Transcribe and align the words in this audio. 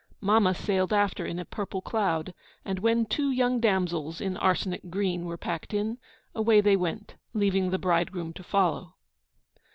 Mamma 0.19 0.55
sailed 0.55 0.91
after 0.91 1.27
in 1.27 1.37
a 1.37 1.45
purple 1.45 1.79
cloud; 1.79 2.33
and 2.65 2.79
when 2.79 3.05
two 3.05 3.29
young 3.29 3.59
damsels, 3.59 4.19
in 4.19 4.35
arsenic 4.35 4.89
green, 4.89 5.25
were 5.25 5.37
packed 5.37 5.75
in, 5.75 5.99
away 6.33 6.59
they 6.59 6.75
went, 6.75 7.13
leaving 7.35 7.69
the 7.69 7.77
bridegroom 7.77 8.33
to 8.33 8.41
follow. 8.41 8.95